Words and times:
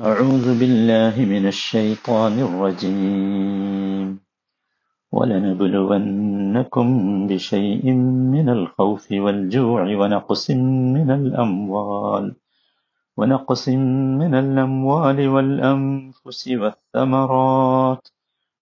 أعوذ 0.00 0.46
بالله 0.60 1.14
من 1.24 1.44
الشيطان 1.46 2.34
الرجيم 2.38 4.06
ولنبلونكم 5.12 6.86
بشيء 7.26 7.84
من 8.34 8.46
الخوف 8.48 9.04
والجوع 9.24 9.82
ونقص 10.00 10.44
من 10.96 11.08
الأموال 11.10 12.26
ونقص 13.18 13.64
من 14.20 14.32
الأموال 14.34 15.18
والأنفس 15.28 16.40
والثمرات 16.60 18.04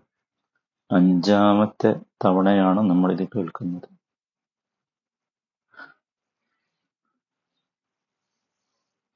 അഞ്ചാമത്തെ 0.90 1.90
തവണയാണ് 2.24 2.80
നമ്മൾ 2.90 3.08
ഇത് 3.16 3.24
കേൾക്കുന്നത് 3.34 3.88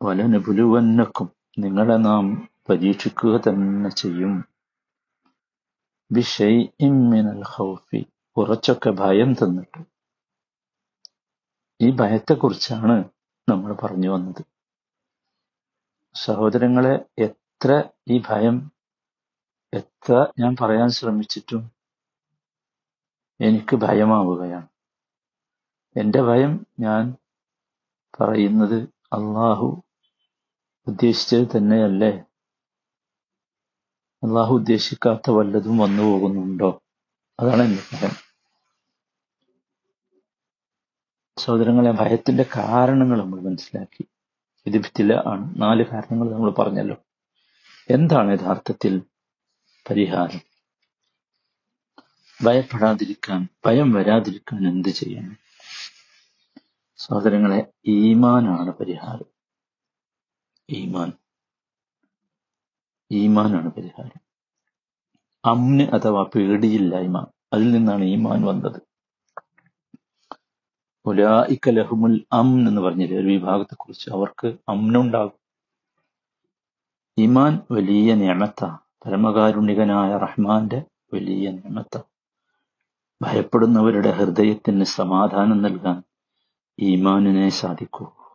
വലനബുലുവന്നക്കും 0.03 1.31
നിങ്ങളെ 1.59 1.97
നാം 1.97 2.49
പരീക്ഷിക്കുക 2.69 3.37
തന്നെ 3.37 3.89
ചെയ്യും. 3.89 4.43
മിനൽ 7.09 7.43
ഖൗഫി. 7.57 8.05
കുറച്ചൊക്കെ 8.37 8.89
ഭയം 8.89 9.33
തന്നിട്ട്. 9.33 9.83
ഈ 11.81 11.91
ഭയത്തെക്കുറിച്ചാണ് 11.91 13.09
നമ്മൾ 13.49 13.73
പറഞ്ഞു 13.73 14.09
വന്നത്. 14.09 14.45
സഹോദരങ്ങളെ 16.15 17.05
എത്ര 17.19 17.83
ഈ 18.07 18.21
ഭയം 18.29 18.71
എത്ര 19.73 20.25
ഞാൻ 20.39 20.55
പറയാൻ 20.61 20.89
ശ്രമിച്ചിട്ടും 20.89 21.71
എനിക്ക് 23.41 23.75
ഭയമാവുകയാണ്. 23.75 24.67
എന്റെ 25.99 26.21
ഭയം 26.21 26.65
ഞാൻ 26.79 27.15
പറയുന്നത് 28.19 28.83
അള്ളാഹു 29.13 29.83
ഉദ്ദേശിച്ചത് 30.87 31.57
തന്നെയല്ലേ? 31.57 32.09
അള്ളാഹു 34.23 34.55
ഉദ്ദേശിക്കാത്ത 34.55 35.29
വല്ലതും 35.29 35.77
വന്നു 35.77 36.03
പോകുന്നുണ്ടോ? 36.03 36.83
അതാണ് 37.39 37.61
എന്റെ 37.61 37.81
ഭയം 37.93 38.27
സഹോദരങ്ങളെ 41.37 41.91
ഭയത്തിന്റെ 41.91 42.45
കാരണങ്ങൾ 42.57 43.19
നമ്മൾ 43.19 43.41
മനസ്സിലാക്കി. 43.41 44.07
ഭിത്തില 44.69 45.13
ആണ്. 45.13 45.61
നാല് 45.61 45.85
കാരണങ്ങൾ 45.85 46.33
നമ്മൾ 46.33 46.51
പറഞ്ഞല്ലോ. 46.51 46.95
എന്താണ് 47.89 48.39
യഥാർത്ഥത്തിൽ 48.39 49.01
പരിഹാരം? 49.89 50.41
ഭയപ്പെടാതിരിക്കാൻ 52.45 53.47
ഭയം 53.65 53.91
വരാതിരിക്കാൻ 53.91 54.67
എന്ത് 54.67 54.89
ചെയ്യണം? 54.89 55.37
സഹോദരങ്ങളെ 56.97 57.67
ഈമാനാണ് 57.85 58.71
പരിഹാരം. 58.71 59.36
ഈമാൻ. 60.69 61.11
ഈമാനാണ് 63.11 63.71
പരിഹാരം. 63.71 64.21
അമ്ന് 65.45 65.83
അഥവാ 65.83 66.25
പേടിയില്ലായ്മ 66.35 67.27
അതിൽ 67.53 67.71
നിന്നാണ് 67.71 68.03
ഈമാൻ 68.03 68.41
വന്നത്. 68.41 68.81
ഉലായിക്ക 71.05 71.69
ലഹുമുൽ 71.69 72.25
അം 72.33 72.67
എന്ന് 72.67 72.81
പറഞ്ഞില്ലേ 72.81 73.19
ഒരു 73.19 73.27
വിഭാഗത്തെക്കുറിച്ച് 73.27 74.09
അവർക്ക് 74.09 74.47
അമ്നുണ്ടാകും. 74.69 75.39
ഇമാൻ 77.17 77.59
വലിയ 77.71 78.15
നിയമത്ത 78.15 78.65
പരമകാരുണികനായ 79.05 80.17
റഹ്മാന്റെ 80.17 80.83
വലിയ 81.13 81.51
നിയമത്ത 81.51 82.01
ഭയപ്പെടുന്നവരുടെ 83.21 84.11
ഹൃദയത്തിന് 84.11 84.83
സമാധാനം 84.83 85.61
നൽകാൻ 85.61 86.03
ഈമാനിനെ 86.79 87.49
സാധിക്കൂ. 87.49 88.26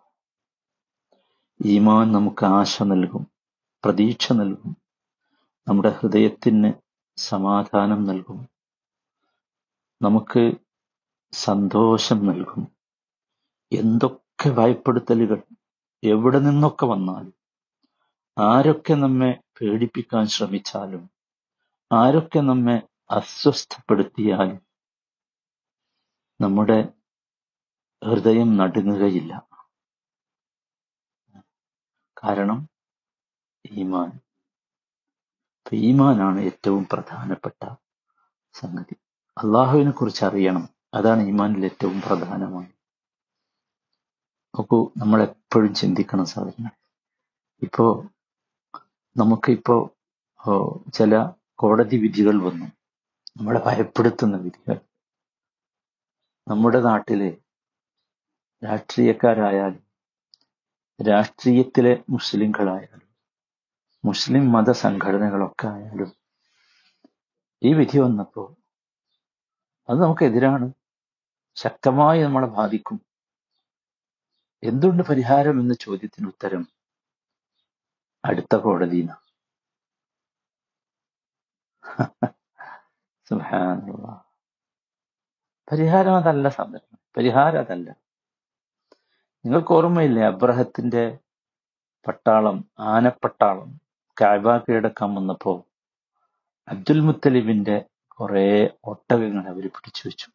ഈമാൻ 1.65 2.13
നമുക്ക് 2.13 2.47
ആശ 2.47 2.83
നൽകും 2.83 3.27
പ്രതീക്ഷ 3.85 4.33
നൽകും 4.33 4.77
നമ്മുടെ 5.69 5.89
ഹൃദയത്തിന് 5.89 6.73
സമാധാനം 7.17 8.05
നൽകും 8.05 8.49
നമുക്ക് 10.03 10.53
സന്തോഷം 11.33 12.27
നൽകും. 12.27 12.69
എന്തൊക്കെ 13.72 14.51
ഭയപ്പെടുത്തലുകൾ 14.51 15.43
എവിടെ 16.05 16.39
നിന്നൊക്കെ 16.39 16.87
വന്നാലും 16.87 17.34
ആരൊക്കെ 18.39 18.95
നമ്മെ 18.95 19.41
പേടിപ്പിക്കാൻ 19.61 20.27
ശ്രമിച്ചാലും 20.27 21.11
ആരൊക്കെ 21.93 22.41
നമ്മെ 22.41 22.83
അസ്വസ്ഥപ്പെടുത്തിയാലും 23.11 24.61
നമ്മുടെ 26.41 26.89
ഹൃദയം 28.05 28.56
നടുങ്ങുകയില്ല. 28.56 29.52
കാരണം 32.25 32.69
ഈമാൻ. 33.71 34.21
ഈമാനാണ് 35.72 36.41
ഏറ്റവും 36.41 36.87
പ്രധാനപ്പെട്ട 36.93 37.75
സംഗതി. 38.55 38.97
അള്ളാഹുവിനെ 39.38 39.91
കുറിച്ച് 39.91 40.25
അറിയണം. 40.25 40.69
അതാണ് 40.94 41.22
ഈമാനിൽ 41.22 41.65
ഏറ്റവും 41.65 42.00
പ്രധാനമാണ്. 42.00 42.72
നോക്കൂ 44.56 44.93
നമ്മൾ 44.97 45.22
എപ്പോഴും 45.22 45.75
ചിന്തിക്കണം 45.75 46.25
സാധനങ്ങൾ 46.25 46.71
ഇപ്പോ 47.62 48.09
നമുക്കിപ്പോ 49.16 49.91
ചില 50.94 51.31
കോടതി 51.59 51.97
വിധികൾ 51.97 52.43
വന്നു. 52.43 52.66
നമ്മളെ 53.37 53.60
ഭയപ്പെടുത്തുന്ന 53.66 54.37
വിധികൾ. 54.37 54.81
നമ്മുടെ 56.49 56.81
നാട്ടിലെ 56.81 57.43
രാഷ്ട്രീയക്കാരായാലും 58.65 59.91
രാഷ്ട്രീയത്തിലെ 61.00 61.92
മുസ്ലിങ്ങളായാലും 62.10 63.08
മുസ്ലിം 64.04 64.44
മത 64.53 64.70
സംഘടനകളൊക്കെ 64.84 65.66
ആയാലും 65.69 66.10
ഈ 67.62 67.72
വിധി 67.78 67.98
വന്നപ്പോൾ 67.98 68.48
അത് 69.88 69.98
നമുക്കെതിരാണ്. 70.03 70.66
ശക്തമായി 71.56 72.20
നമ്മളെ 72.22 72.48
ബാധിക്കും. 72.58 72.98
എന്തുണ്ട് 74.62 75.03
പരിഹാരം 75.10 75.56
എന്ന 75.62 75.75
ചോദ്യത്തിന് 75.84 76.28
ഉത്തരം 76.32 76.62
അടുത്ത 78.24 78.56
കോടതിന 78.64 79.10
പരിഹാരം 85.69 86.14
അതല്ല 86.20 86.48
സംരംഭം 86.59 86.98
പരിഹാരം 87.16 87.60
അതല്ല. 87.64 87.88
നിങ്ങൾക്ക് 89.44 89.72
ഓർമ്മയില്ലേ 89.75 90.22
അബ്രഹത്തിന്റെ 90.32 91.04
പട്ടാളം 92.06 92.58
ആനപ്പട്ടാളം 92.92 93.70
കാബ 94.16 94.56
കീഴടക്കാൻ 94.64 95.10
വന്നപ്പോ 95.14 95.53
അബ്ദുൽ 96.69 97.00
മുത്തലിബിന്റെ 97.00 97.76
കുറെ 98.16 98.47
ഒട്ടകങ്ങൾ 98.92 99.44
അവർ 99.53 99.64
പിടിച്ചു 99.76 100.03
വെച്ചു. 100.08 100.28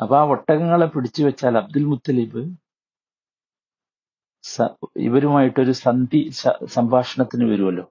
അപ്പൊ 0.00 0.14
ആ 0.20 0.22
ഒട്ടകങ്ങളെ 0.34 0.86
പിടിച്ചു 0.94 1.22
വെച്ചാൽ 1.22 1.54
അബ്ദുൽ 1.62 1.84
മുത്തലിബ് 1.92 2.42
ഇവരുമായിട്ടൊരു 5.06 5.74
സന്ധി 5.84 6.20
സംഭാഷണത്തിന് 6.76 7.46
വരുമല്ലോ. 7.52 7.84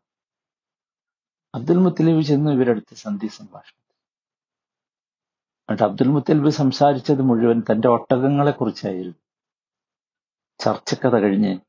അബ്ദുൽ 1.54 1.80
മുത്തലിബ് 1.86 2.22
ചെന്ന് 2.32 2.52
ഇവരടുത്ത് 2.58 2.96
സന്ധി 3.06 3.28
സംഭാഷണം. 3.40 3.85
എന്നിട്ട് 5.70 5.84
അബ്ദുൽ 5.84 6.08
മുത്തലിബ് 6.08 6.50
സംസാരിച്ചത് 6.50 7.22
മുഴുവൻ 7.22 7.60
തന്റെ 7.60 7.88
ഒട്ടകങ്ങളെ 7.88 8.52
കുറിച്ചായിരുന്നു 8.52 9.20
ചർച്ചക്കഥ 10.64 11.16
കഴിഞ്ഞ് 11.16 11.60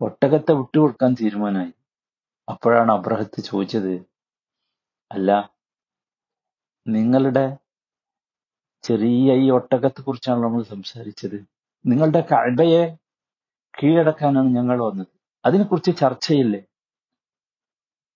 ഒട്ടകത്തെ 0.00 0.52
വിട്ടുകൊടുക്കാൻ 0.52 1.14
തീരുമാനമായി. 1.14 1.72
അപ്പോഴാണ് 2.48 2.92
അബ്രഹത്ത് 2.92 3.42
ചോദിച്ചത് 3.42 4.06
അല്ല 5.12 5.30
നിങ്ങളുടെ 6.86 7.56
ചെറിയ 8.82 9.34
ഈ 9.34 9.50
ഒട്ടകത്തെ 9.50 10.00
കുറിച്ചാണ് 10.00 10.42
നമ്മൾ 10.42 10.62
സംസാരിച്ചത്. 10.62 11.36
നിങ്ങളുടെ 11.86 12.20
കഴയെ 12.32 12.96
കീഴടക്കാനാണ് 13.74 14.48
ഞങ്ങൾ 14.56 14.84
വന്നത്. 14.84 15.12
അതിനെക്കുറിച്ച് 15.44 16.00
ചർച്ചയില്ലേ? 16.00 16.60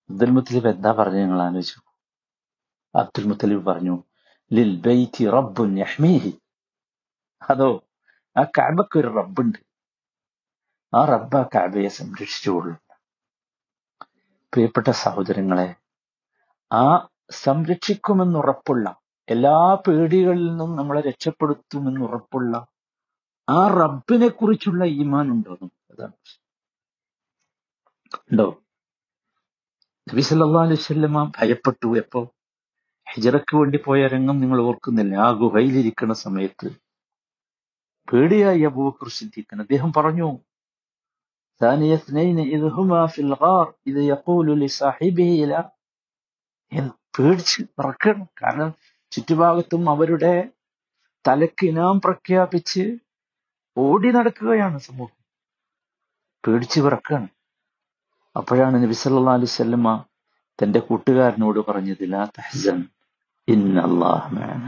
അബ്ദുൽ 0.09 0.29
മുത്തലിബ് 0.29 0.67
എന്താ 0.67 0.91
പറഞ്ഞു 0.91 1.19
ഞങ്ങൾ 1.19 1.41
ആലോചിച്ചു 1.41 1.79
അബ്ദുൽ 2.95 3.25
മുത്തലിബ് 3.27 3.65
പറഞ്ഞു 3.65 3.95
ലിൽ 4.53 4.81
റബ്ബുൻ 5.29 5.79
യഹ്മീഹി. 5.79 6.41
അതോ 7.49 7.83
ആ 8.39 8.43
കാബക്ക് 8.43 8.99
ഒരു 8.99 9.07
റബ്ബുണ്ട്. 9.07 9.57
ആ 10.95 11.05
റബ്ബ 11.05 11.41
കാബയെ 11.41 11.87
സംരക്ഷിച്ചുകൊള്ളും 11.87 12.79
പ്രിയപ്പെട്ട 14.53 14.89
സഹോദരങ്ങളെ 14.89 15.75
ആ 16.73 17.07
സംരക്ഷിക്കുമെന്നുറപ്പുള്ള 17.31 18.95
എല്ലാ 19.29 19.75
പേടികളിൽ 19.75 20.49
നിന്നും 20.49 20.75
നമ്മളെ 20.75 21.01
രക്ഷപ്പെടുത്തുമെന്നുറപ്പുള്ള 21.01 22.67
ആ 23.49 23.67
റബ്ബിനെ 23.67 24.27
കുറിച്ചുള്ള 24.27 24.85
ഈമാൻ 24.85 25.29
ഉണ്ടോ 25.29 25.57
അതാണ് 25.63 26.11
ഉണ്ടോ? 28.31 28.63
നബി 30.13 30.21
സല്ലാ 30.21 30.61
അലൈഹി 30.61 30.73
വസല്ലം 30.73 31.31
ഭയപ്പെട്ടു. 31.39 31.97
എപ്പോ? 31.97 32.36
ഹിജറയ്ക്ക് 33.06 33.54
വേണ്ടി 33.56 33.78
പോയ 33.84 34.00
രംഗം 34.06 34.36
നിങ്ങൾ 34.40 34.58
ഓർക്കുന്നില്ല 34.62 35.14
ആ 35.18 35.28
ഗുഹയിലിരിക്കുന്ന 35.40 36.14
സമയത്ത് 36.22 36.68
പേടിയായി 38.08 38.64
അബൂബക്കർ 38.66 39.10
സിദ്ദീഖിന് 39.18 39.62
അദ്ദേഹം 39.62 39.92
പറഞ്ഞു 39.98 40.30
ثاني 41.60 41.94
اثنين 41.94 42.38
إذ 42.46 42.62
هما 42.70 43.00
في 43.06 43.20
الغار 43.20 43.66
إذ 43.86 43.96
يقول 44.06 44.46
لصاحبه 44.60 45.30
لا 45.44 45.60
എന്ന് 46.72 46.92
പേടിച്ച് 47.14 47.60
വിറക്കണം 47.76 48.26
കാരണം 48.40 48.70
ചുറ്റുഭാഗത്തും 49.12 49.82
അവരുടെ 49.90 50.34
തലക്ക് 51.24 51.64
ഇനാം 51.66 51.96
പ്രഖ്യാപിച്ച് 51.98 52.84
ഓടി 53.76 54.10
നടക്കുകയാണ് 54.10 54.78
സമൂഹം 54.80 55.18
പേടിച്ച് 56.44 56.80
വിറക്കാണ് 56.80 57.28
അപ്പോഴാണ് 58.36 58.76
നബി 58.84 58.96
സല്ലല്ലാഹു 59.00 59.38
അലൈഹി 59.38 59.52
വസല്ലമ 59.52 59.88
തന്റെ 60.58 60.80
കൂട്ടുകാരനോട് 60.88 61.60
പറഞ്ഞത് 61.68 62.04
ലാ 62.12 62.22
തഹ്സൻ 62.38 62.78
ഇന്നല്ലാഹ 63.47 64.23
മഅന 64.35 64.65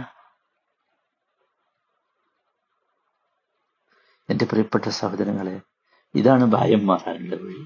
എന്റെ 4.29 4.45
പ്രിയപ്പെട്ട 4.49 4.85
സഹോദരങ്ങളെ 4.99 5.55
ഇതാണ് 6.15 6.45
ഭയം 6.53 6.81
മാറാനുള്ള 6.89 7.35
വഴി. 7.43 7.61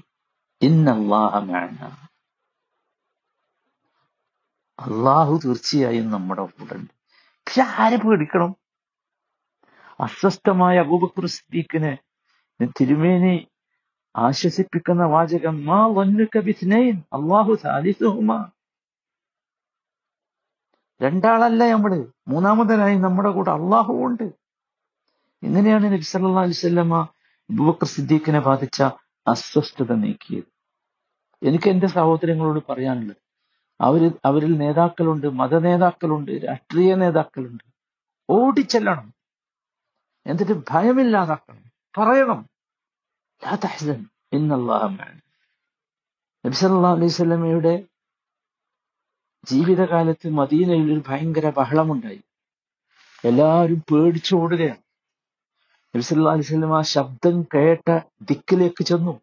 ഇന്നല്ലാഹ 0.62 1.32
മഅന 1.48 1.78
അള്ളാഹു 4.78 5.34
തീർച്ചയായും 5.42 6.06
നമ്മുടെ 6.14 6.44
കൂടെ 6.52 6.74
ഉണ്ട് 6.78 6.92
പക്ഷെ 7.46 7.62
ആരെ 7.82 7.98
പേടിക്കണം 8.04 8.50
അസ്വസ്ഥമായ 10.00 10.76
അബൂബക്കർ 10.84 11.24
സിദ്ദീഖിനെ 11.34 11.92
തിരുമേനി 12.78 13.36
ആശ്വസിപ്പിക്കുന്ന 14.14 15.04
വാചകം 15.14 15.56
മാ 15.68 15.78
വന്നുക 15.96 16.40
ബിസ്നൈൻ 16.48 16.96
അള്ളാഹു 17.16 17.52
സാലിസുഹുമാ. 17.62 18.38
രണ്ടാളല്ല 21.00 21.64
നമ്മൾ. 21.72 21.92
മൂന്നാമതനായി 22.28 22.96
നമ്മുടെ 22.96 23.30
കൂടെ 23.30 23.50
അള്ളാഹു 23.50 23.92
ഉണ്ട്. 24.06 24.26
ഇങ്ങനെയാണ് 25.42 25.84
നബി 25.84 26.06
സല്ലല്ലാഹു 26.12 26.46
അലൈഹി 26.46 26.58
വസല്ലമ 26.58 27.08
അബൂബക്കർ 27.50 27.86
സിദ്ദീഖിനെ 27.86 28.40
ബാധിച്ച 28.40 28.82
അസ്വസ്ഥത 29.26 29.92
നീക്കിയത്? 29.94 30.50
എനിക്ക് 31.42 31.68
എന്റെ 31.68 31.86
സഹോദരങ്ങളോട് 31.86 32.60
പറയാനുള്ളത്. 32.68 33.20
അവർ 33.80 34.12
അവരിൽ 34.24 34.58
നേതാക്കളുണ്ട് 34.58 35.26
മത 35.30 35.54
നേതാക്കളുണ്ട് 35.58 36.30
രാഷ്ട്രീയ 36.44 36.94
നേതാക്കളുണ്ട്. 36.94 37.64
ഓടിച്ചെല്ലണം. 38.28 39.14
എന്നിട്ട് 40.26 40.52
ഭയമില്ലാതാക്കണം. 40.70 41.64
പറയണം. 41.98 42.40
ലാ 43.42 43.54
തഹ്സൻ 43.64 44.00
ഇന്നല്ലാഹ 44.32 44.84
മഅന 44.86 45.18
നബി 46.44 46.54
സല്ലല്ലാഹു 46.54 46.96
അലൈഹി 46.96 47.12
വസല്ലമയുടെ 47.12 47.74
ജീവിതകാലത്ത് 49.44 50.28
മദീനയിൽ 50.28 50.92
ഒരു 50.92 51.02
ഭയങ്കര 51.08 51.50
ബഹളമുണ്ടായി. 51.50 52.22
എല്ലാവരും 53.24 53.82
പേടിച്ചോടുകയാണ് 53.92 54.78
നബി 55.80 56.00
സല്ലല്ലാഹു 56.00 56.36
അലൈഹി 56.36 56.52
വസല്ലം 56.52 56.78
ആ 56.78 56.82
ശബ്ദം 56.82 57.42
കേട്ട 57.42 58.00
ദിക്കിലേക്ക് 58.22 58.84
ചെന്നു. 58.84 59.20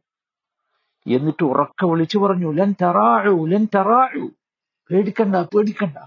എന്നിട്ട് 1.07 1.44
ഉറക്ക 1.44 1.85
വിളിച്ചു 1.85 2.18
പറഞ്ഞു 2.18 2.51
ലൻ 2.51 2.75
തറാഴു 2.81 3.47
ലൻ 3.47 3.68
തറാഴു 3.75 4.29
പേടിക്കണ്ട 4.91 5.35
പേടിക്കണ്ട. 5.35 5.97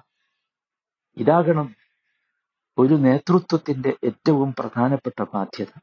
ഇതാകണം 1.17 1.75
ഒരു 2.79 2.95
നേതൃത്വത്തിന്റെ 2.95 3.97
ഏറ്റവും 4.05 4.55
പ്രധാനപ്പെട്ട 4.59 5.23
ബാധ്യത. 5.23 5.81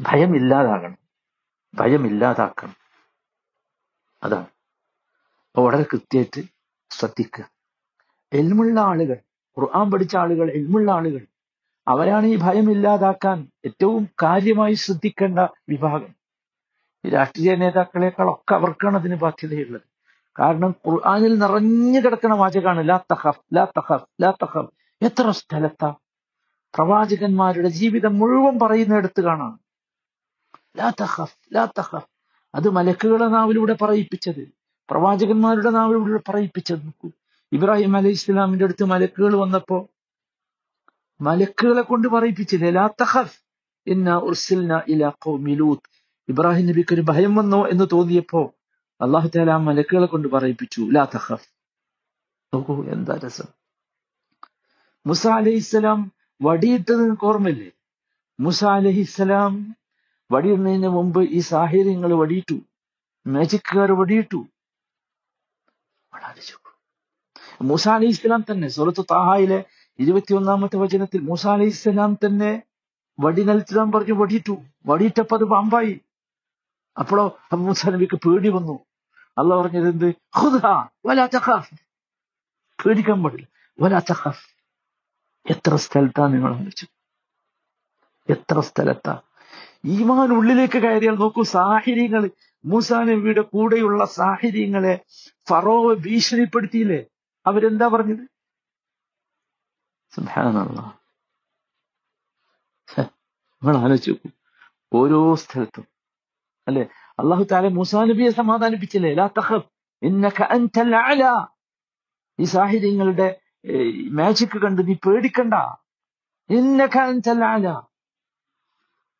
ഭയമില്ലാതാകണം. 0.00 0.98
ഭയമില്ലാതാക്കണം. 1.74 2.76
അതാണ്. 4.22 4.46
അപ്പൊ 5.50 5.66
വളരെ 5.66 5.82
കൃത്യമായിട്ട് 5.82 6.51
ശ്രദ്ധിക്കുക. 7.02 7.44
എൽമുള്ള 8.32 8.80
ആളുകൾ 8.80 9.16
ഖുർആൻ 9.60 9.90
പഠിച്ച 9.90 10.16
ആളുകൾ 10.16 10.50
എൽമുള്ള 10.50 10.92
ആളുകൾ 10.92 11.26
അവരാണ് 11.88 12.26
ഈ 12.26 12.36
ഭയം 12.36 12.70
ഇല്ലാതാക്കാൻ 12.70 13.48
ഏറ്റവും 13.66 14.08
കാര്യമായി 14.22 14.74
ശ്രദ്ധിക്കേണ്ട 14.74 15.38
വിഭാഗം. 15.68 16.14
ഈ 17.04 17.08
രാഷ്ട്രീയ 17.08 17.54
നേതാക്കളെക്കാളൊക്കെ 17.54 18.54
അവർക്കാണ് 18.54 18.96
അതിന് 18.96 19.16
ബാധ്യതയുള്ളത്. 19.16 19.82
കാരണം 20.40 20.74
ഖുർആാനിൽ 20.86 21.38
നിറഞ്ഞു 21.38 22.00
കിടക്കുന്ന 22.00 22.34
വാചകമാണ് 22.34 22.88
ലാ 22.88 22.96
തഹഫ് 22.96 23.40
ലാ 23.54 23.64
തഹഫ് 23.64 24.22
ലാ 24.22 24.30
തഹഫ് 24.30 24.70
എത്ര 25.04 25.30
സ്ഥലത്താ? 25.30 25.94
പ്രവാചകന്മാരുടെ 26.74 27.68
ജീവിതം 27.68 28.18
മുഴുവൻ 28.18 28.58
പറയുന്ന 28.58 28.94
എടുത്ത് 28.94 29.20
കാണാം. 29.20 29.60
ലാ 30.76 30.90
തഹഫ് 30.90 31.36
ലാ 31.54 31.64
തഹഫ് 31.64 32.06
അത് 32.54 32.70
മലക്കുകളെ 32.70 33.26
നാവിലൂടെ 33.26 33.72
പറയിപ്പിച്ചത്. 33.72 34.61
പ്രവാചകന്മാരുടെ 34.90 35.70
നാവിലൂടെ 35.70 36.20
പറയിപ്പിച്ചത് 36.28 36.84
നോക്കൂ. 36.84 37.10
ഇബ്രാഹിം 37.52 37.96
അലൈഹി 37.96 38.12
ഇസ്ലാമിന്റെ 38.12 38.64
അടുത്ത് 38.64 38.84
മലക്കുകൾ 38.84 39.36
വന്നപ്പോ 39.36 39.88
മലക്കുകളെ 41.20 41.82
കൊണ്ട് 41.82 42.08
പറയിപ്പിച്ചില്ലേ? 42.08 42.70
ലാ 42.70 42.88
ഇബ്രാഹിം 46.28 46.66
നബിക്ക് 46.66 46.94
ഒരു 46.94 47.00
ഭയം 47.00 47.34
വന്നോ 47.34 47.68
എന്ന് 47.68 47.84
തോന്നിയപ്പോ 47.92 48.54
അള്ളാഹു 49.00 49.28
താല 49.36 49.56
മലക്കുകളെ 49.56 50.06
കൊണ്ട് 50.06 50.28
പറയിപ്പിച്ചു. 50.28 50.88
ലാ 50.92 51.04
തഹഫ് 51.04 51.48
നോക്കൂ 52.54 52.84
എന്താ 52.84 53.20
രസം. 53.24 53.44
മുസ 55.06 55.26
അലഹിസ്സലാം 55.26 56.12
വടിയിട്ടത് 56.42 57.16
ഓർമ്മയില്ലേ? 57.22 57.70
മുസ 58.40 58.64
അലഹിസ്സലാം 58.64 59.76
വടിയിടുന്നതിന് 60.32 60.88
മുമ്പ് 60.88 61.22
ഈ 61.22 61.38
സാഹചര്യങ്ങൾ 61.38 62.12
വടിയിട്ടു. 62.12 62.58
മാജിക്കുകാർ 63.26 63.92
വടിയിട്ടു. 63.92 64.44
ചുക്കും. 66.40 67.68
മൂസ 67.68 67.88
അലി 67.88 68.06
ഇസ്ലാം 68.06 68.44
തന്നെ 68.50 68.68
സുഹൃത്ത് 68.68 69.04
താഹായിലെ 69.04 69.64
ഇരുപത്തിയൊന്നാമത്തെ 69.98 70.76
വചനത്തിൽ 70.76 71.20
മൂസ 71.20 71.46
അലി 71.46 71.64
ഇസ്ലാം 71.64 72.14
തന്നെ 72.14 72.62
വടി 73.20 73.42
നിലത്തിടാൻ 73.42 73.92
പറഞ്ഞു 73.92 74.12
വടിയിട്ടു. 74.12 74.56
വടിയിട്ടപ്പോ 74.86 75.36
അത് 75.36 75.44
പാമ്പായി. 75.44 76.00
അപ്പോഴോ 76.98 77.24
അപ്പൊ 77.24 77.56
മൂസ 77.56 77.88
നബിക്ക് 77.88 78.16
പേടി 78.16 78.48
വന്നു. 78.48 78.84
അല്ല 79.38 79.56
പറഞ്ഞത് 79.56 79.88
എന്ത്? 79.88 80.14
പേടിക്കാൻ 82.86 83.22
പാടില്ല. 83.22 83.48
എത്ര 85.50 85.76
സ്ഥലത്താ 85.76 86.26
നിങ്ങൾ 86.26 86.54
ആലോചിച്ചു 86.54 86.86
എത്ര 88.30 88.60
സ്ഥലത്താ? 88.60 89.20
ഈമാൻ 89.84 90.32
ഉള്ളിലേക്ക് 90.32 90.78
കയറിയാൽ 90.78 91.14
നോക്കൂ 91.14 91.42
സാഹിര്യങ്ങൾ 91.42 92.30
മൂസാ 92.64 92.98
നബിയുടെ 93.04 93.40
കൂടെയുള്ള 93.40 94.04
സാഹചര്യങ്ങളെ 94.04 94.94
ഫറോവ് 95.48 95.96
ഭീഷണിപ്പെടുത്തിയില്ലേ? 95.96 97.04
അവരെന്താ 97.46 97.86
പറഞ്ഞത്? 97.88 98.24
നമ്മൾ 103.62 103.76
ആലോചിച്ചു 103.76 104.14
ഓരോ 104.92 105.34
സ്ഥലത്തും. 105.34 105.86
അല്ലെ? 106.68 106.82
അള്ളാഹു 107.18 107.42
താല 107.52 107.68
മൂസാ 107.68 108.04
നബിയെ 108.04 108.30
സമാധാനിപ്പിച്ചില്ലേ? 108.30 109.14
ലാ 109.14 109.26
അല 110.98 111.46
ഈ 112.40 112.44
സാഹചര്യങ്ങളുടെ 112.44 113.28
മാജിക് 114.10 114.58
കണ്ട് 114.58 114.86
നീ 114.86 114.94
പേടിക്കണ്ട. 114.94 115.54
ഇന്നക 116.50 116.96
അൻതൽ 116.98 117.44
അല 117.44 117.80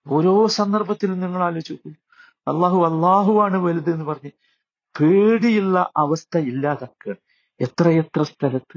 ഓരോ 0.06 0.46
സന്ദർഭത്തിലും 0.46 1.20
നിങ്ങൾ 1.20 1.42
ആലോചിച്ച് 1.42 1.72
നോക്കൂ. 1.72 1.90
അള്ളാഹു 2.48 2.84
അള്ളാഹുവാണ് 2.84 3.56
വലുത് 3.56 3.90
എന്ന് 3.90 4.04
പറഞ്ഞ് 4.04 4.30
പേടിയുള്ള 5.00 5.90
അവസ്ഥ 5.96 6.38
ഇല്ലാതാക്കുകയാണ് 6.38 7.32
എത്രയെത്ര 7.60 8.22
സ്ഥലത്ത്? 8.22 8.76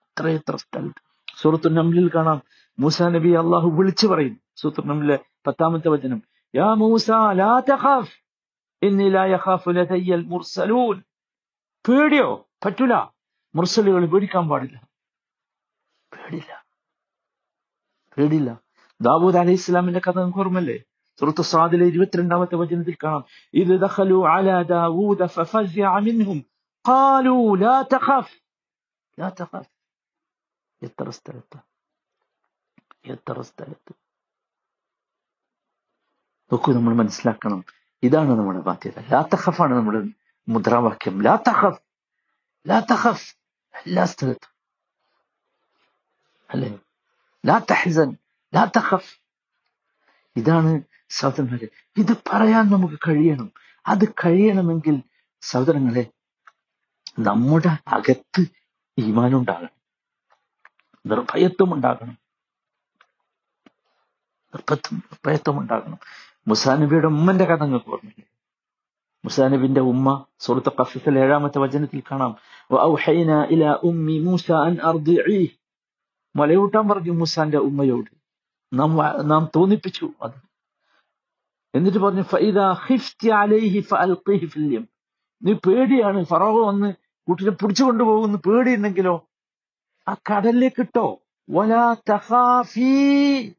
എത്രയെത്ര 0.00 0.56
സ്ഥലത്ത്? 0.56 1.02
സൂറത്തു 1.40 1.68
നംലിൽ 1.68 2.10
കാണാം. 2.14 2.42
മൂസ 2.78 3.02
നബി 3.02 3.28
അള്ളാഹു 3.28 3.70
വിളിച്ചു 3.70 4.06
പറയും. 4.06 4.40
സൂറത്തു 4.56 4.86
നംലിലെ 4.86 5.18
പത്താമത്തെ 5.46 5.88
വചനം. 5.88 6.22
യാ 6.54 6.74
മൂസ 6.74 7.10
ലാ 7.10 7.62
ഇന്നി 8.82 9.10
ലാ 9.10 9.24
യഖാഫു 9.24 9.70
ലദയ്യൽ 9.70 10.24
മുർസലൂൻ 10.24 11.02
പേടിയോ? 11.88 12.48
പറ്റൂല. 12.64 12.94
മുർസലുകൾ 13.54 14.06
പേടിക്കാൻ 14.06 14.48
പാടില്ല. 14.48 14.88
പേടില്ല. 16.12 16.64
പേടില്ല 18.18 18.60
ദാവൂദ് 19.02 19.36
അലൈഹി 19.36 19.52
ഇസ്ലാമിന്റെ 19.52 20.00
കഥ 20.06 20.18
നമുക്ക് 20.18 20.38
ഓർമ്മല്ലേ 20.38 20.78
സുഹൃത്തു 21.20 21.42
സ്വാദിലെ 21.50 21.86
ഇരുപത്തിരണ്ടാമത്തെ 21.92 22.56
വചനത്തിൽ 22.60 22.96
കാണാം 23.02 23.22
ഇത് 23.54 23.72
ദഖലു 23.82 24.18
അലാ 24.32 24.58
ദാവൂദ 24.70 25.26
ഫഫസിഅ 25.34 25.90
മിൻഹും 26.06 26.38
ഖാലു 26.84 27.34
ലാ 27.62 27.74
തഖഫ് 27.92 28.34
ലാ 29.18 29.28
തഖഫ് 29.40 29.70
എത്ര 30.82 31.08
സ്ഥലത്ത് 31.16 31.58
എത്ര 33.10 33.42
സ്ഥലത്ത് 33.48 33.92
നോക്കൂ 36.50 36.70
നമ്മൾ 36.76 36.94
മനസ്സിലാക്കണം 37.00 37.60
ഇതാണ് 38.02 38.32
നമ്മുടെ 38.38 38.60
ബാധ്യത 38.68 38.98
ലാ 39.10 39.20
തഖഫാണ് 39.32 39.74
നമ്മുടെ 39.78 40.00
മുദ്രാവാക്യം 40.48 41.16
ലാ 41.26 41.34
തഖഫ് 41.48 41.80
ലാ 42.66 42.78
തഖഫ് 42.90 43.26
എല്ലാ 43.74 44.04
സ്ഥലത്തും 44.12 44.52
അല്ലേ 46.50 46.70
ലാ 47.44 47.56
തഹ്സൻ 47.70 48.10
ലാ 48.52 48.64
തഖഫ് 48.76 49.12
ഇതാണ് 50.36 50.72
സഹോദരങ്ങളെ 51.10 51.68
ഇത് 52.00 52.16
പറയാൻ 52.32 52.70
നമുക്ക് 52.70 52.98
കഴിയണം. 53.08 53.52
അത് 53.86 54.08
കഴിയണമെങ്കിൽ 54.08 55.02
സഹോദരങ്ങളെ 55.40 56.06
നമ്മുടെ 57.18 57.78
അകത്ത് 57.88 58.46
ഈമാനുണ്ടാകണം 58.98 59.80
നിർഭയത്വം 61.06 61.74
ഉണ്ടാകണം 61.74 62.18
നിർഭത്വം 64.54 64.94
നിർഭയത്വം 64.94 65.58
ഉണ്ടാകണം 65.58 65.98
മുസാനബിയുടെ 66.48 67.06
ഉമ്മന്റെ 67.06 67.44
കഥ 67.44 67.62
നിങ്ങൾക്ക് 67.62 67.90
ഓർമ്മയില്ലേ 67.90 68.30
മുസാനബിന്റെ 69.24 69.80
ഉമ്മ 69.80 70.24
സുഹൃത്ത് 70.38 70.72
കഫിസിൽ 70.80 71.18
ഏഴാമത്തെ 71.18 71.58
വചനത്തിൽ 71.58 72.00
കാണാം. 72.00 72.36
ഇല 73.50 73.64
ഉമ്മി 73.82 74.18
മൂസ 74.18 74.52
അൻ 74.52 74.76
മുലയൂട്ടാൻ 76.36 76.88
പറഞ്ഞു 76.88 77.10
മുസാന്റെ 77.10 77.58
ഉമ്മയോട്. 77.58 78.10
നാം 78.72 78.96
നാം 79.28 79.48
തോന്നിപ്പിച്ചു 79.56 80.12
അത്. 80.22 80.49
എന്നിട്ട് 81.74 81.98
പറഞ്ഞു 81.98 82.22
ഫൈദ 82.22 82.58
അലൈഹി 83.28 83.80
നീ 85.42 85.52
പേടിയാണ് 85.52 86.24
ഫറോഹ് 86.24 86.66
വന്ന് 86.66 86.94
കുട്ടിനെ 87.28 87.50
പിടിച്ചു 87.50 87.84
കൊണ്ടുപോകുന്നു 87.84 88.38
പേടിയുണ്ടെങ്കിലോ? 88.38 89.28
ആ 90.08 90.14
കടലിലേക്ക് 90.14 90.80
ഇട്ടോ. 90.80 91.22
വലാ 91.50 91.94
തഹാഫി 91.94 93.54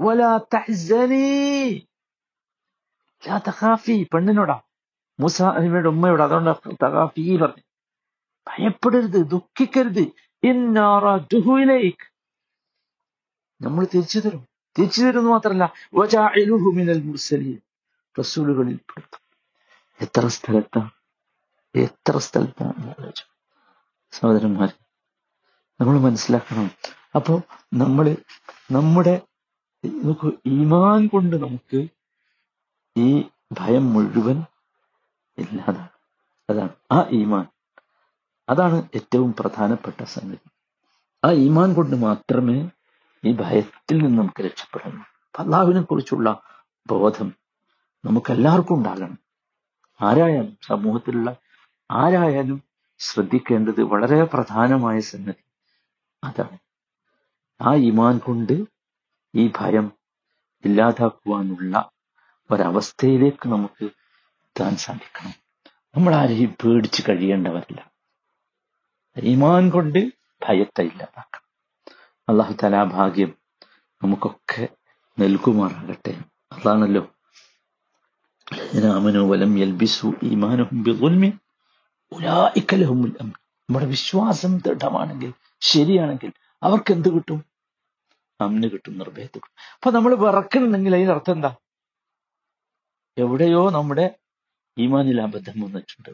വലാ 0.00 0.40
തഹ്സനി. 0.54 1.70
തഹാഫി 3.38 4.06
പെണ്ണിനോടാ. 4.14 4.60
മൂസ 5.20 5.42
അലിമയുടെ 5.42 5.88
ഉമ്മയോട് 5.88 6.22
അതുകൊണ്ട് 6.22 6.50
തഹാഫി 6.82 7.36
പറഞ്ഞു. 7.36 7.62
ഭയപ്പെടരുത് 8.48 9.26
ദുഃഖിക്കരുത്. 9.26 10.06
ഇന്നാറ 10.44 11.16
നമ്മൾ 13.62 13.86
തിരിച്ചു 13.94 14.18
തരും. 14.18 14.53
തിരിച്ചു 14.78 15.04
തരുന്നു 15.04 15.30
മാത്രമല്ല 15.30 15.72
റസൂലുകളിൽ 18.18 18.76
പെടുത്തും. 18.76 19.24
എത്ര 20.00 20.26
സ്ഥലത്താണ്? 20.26 20.90
എത്ര 21.74 22.18
സ്ഥലത്താണ് 22.18 23.12
സഹോദരന്മാർ 24.12 24.72
നമ്മൾ 25.80 26.00
മനസ്സിലാക്കണം. 26.00 26.70
അപ്പോ 27.14 27.42
നമ്മൾ 27.74 28.16
നമ്മുടെ 28.70 29.20
നമുക്ക് 29.84 30.32
ഈമാൻ 30.46 31.06
കൊണ്ട് 31.06 31.36
നമുക്ക് 31.36 31.88
ഈ 32.96 33.24
ഭയം 33.52 33.92
മുഴുവൻ 33.92 34.42
ഇല്ലാതാണ്. 35.38 35.88
അതാണ് 36.50 36.68
ആ 36.92 37.04
ഈമാൻ. 37.12 37.46
അതാണ് 38.48 38.88
ഏറ്റവും 38.94 39.34
പ്രധാനപ്പെട്ട 39.34 40.04
സംഗതി. 40.04 40.50
ആ 41.24 41.30
ഈമാൻ 41.30 41.74
കൊണ്ട് 41.74 41.96
മാത്രമേ 41.96 42.70
ഈ 43.24 43.32
ഭയത്തിൽ 43.32 43.98
നിന്ന് 43.98 44.18
നമുക്ക് 44.18 44.42
രക്ഷപ്പെടണം. 44.42 45.06
അള്ളാഹുവിനെ 45.38 45.80
കുറിച്ചുള്ള 45.80 46.42
ബോധം 46.86 47.34
നമുക്കെല്ലാവർക്കും 48.04 48.74
ഉണ്ടാകണം. 48.74 49.18
ആരായാലും 50.00 50.58
സമൂഹത്തിലുള്ള 50.66 51.36
ആരായാലും 51.90 52.62
ശ്രദ്ധിക്കേണ്ടത് 52.98 53.82
വളരെ 53.82 54.24
പ്രധാനമായ 54.24 55.00
സംഗതി 55.00 55.44
അതാണ്. 56.24 56.58
ആ 57.60 57.74
ഇമാൻ 57.74 58.18
കൊണ്ട് 58.18 58.64
ഈ 59.34 59.50
ഭയം 59.60 59.92
ഇല്ലാതാക്കുവാനുള്ള 60.64 61.90
ഒരവസ്ഥയിലേക്ക് 62.50 63.48
നമുക്ക് 63.48 63.84
എത്താൻ 63.84 64.76
സാധിക്കണം. 64.76 65.34
നമ്മൾ 65.94 66.14
ആരെയും 66.14 66.50
പേടിച്ച് 66.50 67.02
കഴിയേണ്ടവരല്ല. 67.08 67.90
ഈമാൻ 69.22 69.70
കൊണ്ട് 69.70 69.98
ഭയത്തെ 70.48 70.82
ഇല്ലാതാക്കണം. 70.82 71.43
അള്ളാഹു 72.28 72.54
തല 72.62 72.84
ഭാഗ്യം 72.84 73.34
നമുക്കൊക്കെ 74.02 74.68
നൽകുമാറാകട്ടെ. 75.18 76.18
അതാണല്ലോ. 76.52 77.14
നമ്മുടെ 83.70 83.86
വിശ്വാസം 83.86 84.58
ദൃഢമാണെങ്കിൽ 84.58 85.32
ശരിയാണെങ്കിൽ 85.60 86.32
അവർക്ക് 86.62 86.92
എന്ത് 86.92 87.08
കിട്ടും? 87.08 87.44
അമ്ന് 88.40 88.68
കിട്ടും 88.68 88.98
നിർഭയത്ത് 88.98 89.34
കിട്ടും. 89.34 89.74
അപ്പൊ 89.74 89.90
നമ്മൾ 89.90 90.14
വിറക്കണമെങ്കിൽ 90.14 90.94
അതിന്റെ 90.94 91.12
അർത്ഥം 91.12 91.32
എന്താ? 91.32 91.56
എവിടെയോ 93.18 93.70
നമ്മുടെ 93.70 94.14
ഈമാനിൽ 94.78 95.20
അബദ്ധം 95.20 95.60
വന്നിട്ടുണ്ട്. 95.60 96.10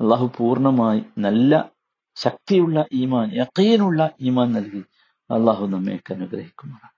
അള്ളാഹു 0.00 0.32
പൂർണമായി 0.36 1.02
നല്ല 1.18 1.75
ശക്തിയുള്ള 2.16 2.86
ഈമാൻ 2.92 3.28
യക്കീനുള്ള 3.34 4.00
ഈമാൻ 4.20 4.52
നൽകി. 4.52 4.82
അള്ളാഹു 5.30 5.66
നമ്മയൊക്കെ 5.66 6.12
അനുഗ്രഹിക്കുമാറാണ് 6.14 6.95